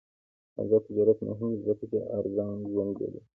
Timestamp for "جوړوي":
2.99-3.21